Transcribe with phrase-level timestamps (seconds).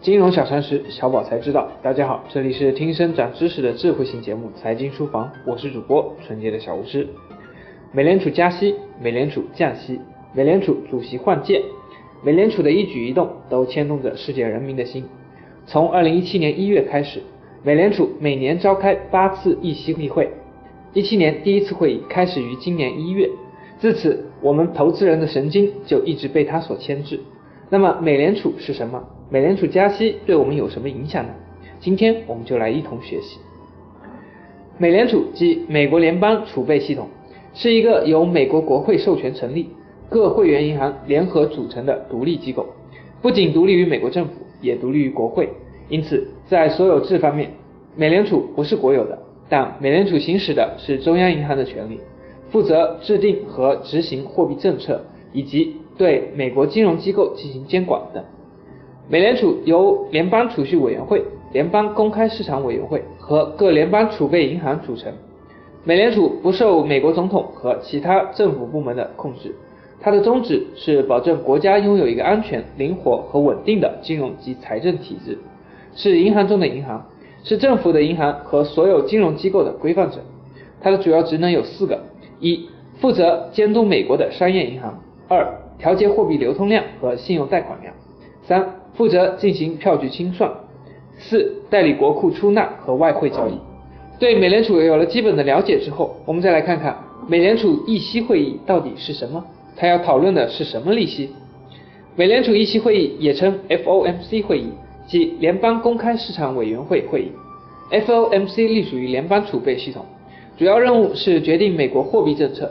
[0.00, 1.70] 金融小常识，小宝才知道。
[1.82, 7.06] 大家好，这里是听声长知识的智慧型节目《财经书房》，我是主播纯洁的小巫师。
[7.92, 10.00] 美联储加息，美联储降息，
[10.32, 11.62] 美联储主席换届，
[12.22, 15.04] 美联储的一举一动都牵动着世界人民的心。
[15.66, 17.20] 从二零一七年一月开始，
[17.62, 20.30] 美联储每年召开八次议息例会，
[20.94, 23.28] 一七年第一次会议开始于今年一月，
[23.78, 27.20] 自此我们投资人的神经就一直被它所牵制。
[27.68, 29.04] 那么美联储是什么？
[29.32, 31.30] 美联储加息对我们有什么影响呢？
[31.78, 33.38] 今天我们就来一同学习。
[34.76, 37.06] 美联储即美国联邦储备系统，
[37.54, 39.68] 是一个由美国国会授权成立、
[40.08, 42.66] 各会员银行联合组成的独立机构，
[43.22, 45.48] 不仅独立于美国政府，也独立于国会。
[45.88, 47.52] 因此，在所有制方面，
[47.94, 49.16] 美联储不是国有的，
[49.48, 52.00] 但美联储行使的是中央银行的权利，
[52.50, 58.24] 负责制定和执行货币政策，以及对美国金融机构进行监管等。
[59.10, 61.20] 美联储由联邦储蓄委员会、
[61.52, 65.12] 联邦公开市场委员会和各联邦储备银行组成。
[65.82, 69.52] 美联储不受美国总统和其他政府部门的控制，
[70.00, 75.36] 它的宗旨是保证国家拥有一个安全、灵活和稳定的金融及财政体制，
[75.96, 77.04] 是银行中的银行，
[77.42, 80.18] 是政府的银行和所有金融机构的规范者。
[80.80, 81.98] 它的主要职能有四个：
[82.38, 82.68] 一、
[83.00, 84.92] 负责监督美国的商业银行；
[85.28, 85.44] 二、
[85.80, 87.92] 调节货币流通量和信用贷款量；
[88.50, 88.80] 三。
[88.96, 90.50] 负责进行票据清算，
[91.16, 93.52] 四代理国库出纳和外汇交易。
[94.18, 99.42] 对美联储有了基本的了解之后，我们再来看看美联储议息会议到底是什么？
[99.76, 101.30] 它要讨论的是什么利息？
[102.16, 104.70] 美联储议息会议也称 FOMC 会议，
[105.06, 107.32] 即联邦公开市场委员会会议。
[107.92, 110.04] FOMC 隶属于联邦储备系统，
[110.58, 112.70] 主要任务是决定美国货币政策，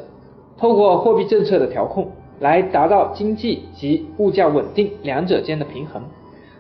[0.58, 2.12] 透过货币政策的调控。
[2.40, 6.02] 来达到经济及物价稳定两者间的平衡。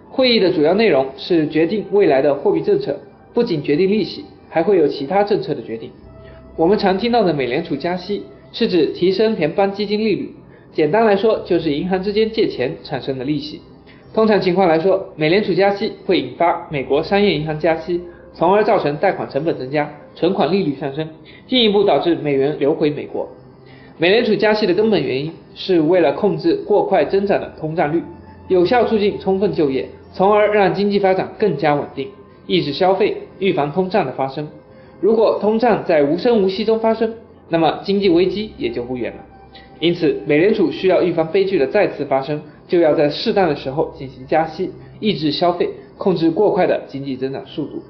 [0.09, 2.99] 会议的主要内容是决定未来的货币政策，
[3.33, 5.89] 不仅决定利息，还会有其他政策的决定。
[6.56, 10.34] 我们常听到的美联储加息，是指提升联邦基金利率。
[10.73, 13.62] 简单来说，就是银行之间借钱产生的利息。
[14.13, 18.01] 通常情况来说，美联储加息会引发美国商业银行加息，
[18.34, 21.07] 从而造成贷款成本增加，存款利率上升，
[21.47, 23.29] 进一步导致美元流回美国。
[24.02, 28.02] 美联储加息的根本原因是为了控制过快增长的通胀率，
[28.48, 32.08] 有效促进充分就业，从而让经济发展更加稳定，
[32.48, 34.48] 抑制消费，预防通胀的发生。
[35.02, 37.14] 如果通胀在无声无息中发生，
[37.50, 39.18] 那么经济危机也就不远了。
[39.82, 44.72] 因此，美联储需要预防悲剧的再次发生，就要在适当的时候进行加息，
[45.02, 47.84] 抑制消费，控制过快的经济增长速度。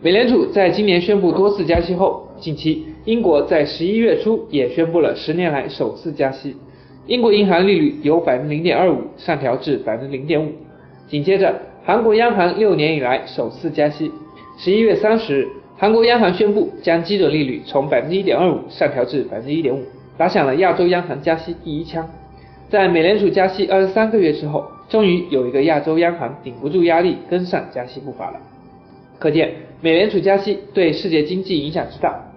[0.00, 6.54] 美联储在今年宣布多次加息后，近期英国在十一月初也宣布了十年来首次加息，
[7.08, 10.48] 英国银行利率由百分之零点二五上调至百分之零点五。
[11.08, 11.52] 紧接着，
[11.84, 14.12] 韩国央行六年以来首次加息，
[14.56, 19.82] 十一月三十日，韩国央行宣布将基准利率从百分之一点二五上调至百分之一点五，
[20.16, 22.08] 打响了亚洲央行加息第一枪。
[22.68, 28.38] 在美联储加息二十三个月之后，终于有一个亚洲央行顶不住压力跟上加息步伐了。
[29.18, 32.29] 可见，美联储加息对世界经济影响之大。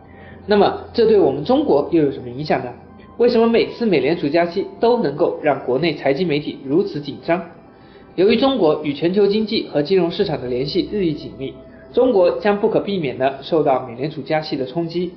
[0.45, 2.69] 那么，这对我们中国又有什么影响呢？
[3.17, 7.41] 为什么每次美联储加息都能够让国内财经媒体如此紧张？
[8.15, 11.53] 由于中国与全球经济和金融市场的联系日益紧密，
[11.93, 15.11] 中国将不可避免地受到美联储加息的冲击。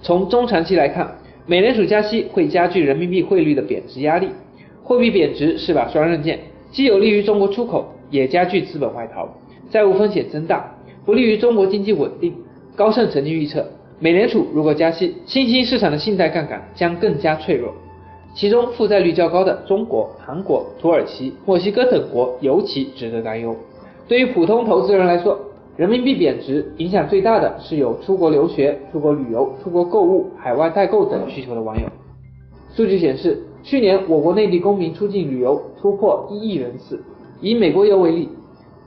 [0.00, 4.28] 从中长期来看，美联储加息会加剧人民币汇率的贬值压力。
[4.82, 6.38] 货币贬值是把双刃剑，
[6.70, 9.28] 既有利于中国出口，也加剧资本外逃，
[9.70, 10.74] 债务风险增大。
[11.04, 12.34] 不利于中国经济稳定。
[12.76, 13.66] 高盛曾经预测，
[14.02, 17.70] 美联储如果加息，新兴市场的信贷杠杆将更加脆弱，
[18.34, 23.54] 其中负债率较高的中国、韩国、土耳其、墨西哥等国尤其值得担忧。
[24.08, 25.38] 对于普通投资人来说，
[25.76, 31.82] 人民币贬值影响最大的是有出国留学、出国旅游、出国购物、海外代购等需求的网友。
[32.74, 36.98] 数据显示，去年我国内地公民出境旅游突破一亿人次。
[37.42, 38.30] 以美国游为例，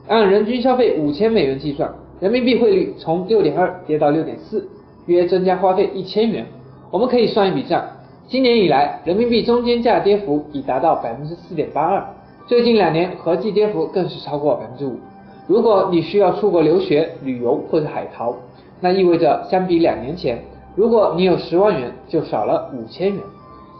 [0.08, 1.94] 按人均消费五千美元计算。
[2.20, 4.68] 人民币汇率从六点二跌到六点四，
[5.06, 6.46] 约增加花费一千元。
[6.90, 7.84] 我们可以算一笔账，
[8.26, 12.04] 今年以来人民币中间价跌幅已达到百分之四点八二，
[12.46, 14.98] 最近两年合计跌幅更是超过百分之五。
[15.46, 18.34] 如果你需要出国留学、旅游或者海淘，
[18.80, 20.42] 那意味着相比两年前，
[20.74, 23.22] 如果你有十万元，就少了五千元，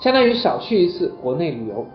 [0.00, 1.87] 相当于少去一次国内旅游。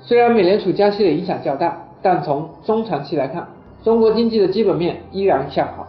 [0.00, 3.46] 虽然美联储加息的影响较大，但从中长期来看，
[3.84, 5.86] 中国经济的基本面依然向好。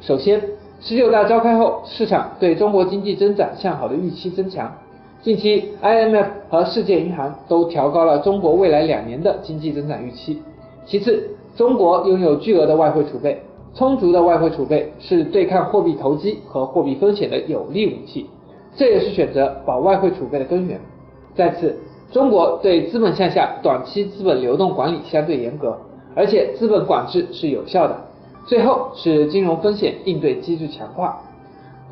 [0.00, 0.40] 首先，
[0.86, 4.70] 十九大召开后，市场对中国经济增长向好的预期增强。
[5.22, 10.42] 近期，IMF 和世界银行都调高了中国未来两年的经济增长预期。
[10.84, 11.26] 其次，
[11.56, 13.40] 中国拥有巨额的外汇储备，
[13.74, 18.26] 充足的外汇储备是对抗货币投机和货币风险的有力武器，
[18.76, 20.78] 这也是选择保外汇储备的根源。
[21.34, 21.78] 再次，
[22.12, 25.78] 中国对资本项下短期资本流动管理相对严格，
[26.14, 27.96] 而且资本管制是有效的。
[28.46, 31.20] 最后是金融风险应对机制强化，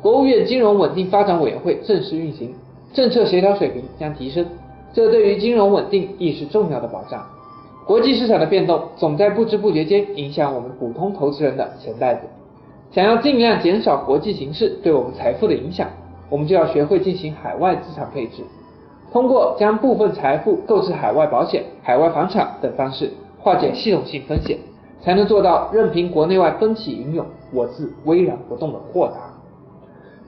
[0.01, 2.53] 国务院金融稳定发展委员会正式运行，
[2.93, 4.45] 政策协调水平将提升，
[4.93, 7.25] 这对于金融稳定亦是重要的保障。
[7.85, 12.21] 国际市场的变动总在不知不觉间影响我们普通投资人的钱袋子。
[12.91, 15.89] 想要尽量减少国际形势对我们财富的影响，
[16.29, 18.43] 我们就要学会进行海外资产配置，
[19.11, 24.59] 通过将部分财富购置海外保险、海外房产等方式化解系统性风险，
[25.03, 29.33] 才能做到任凭国内外风起云涌，我自巍然不动的豁达。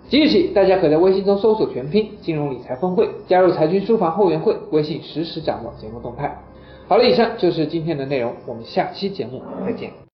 [0.07, 6.37] 即日起，大家可在微信中搜索全拼“金融理财峰会”，加入财经书房后援会，微信实时掌握节目动态。
[6.87, 9.91] 好了，以上就是今天的内容，我们下期节目再见。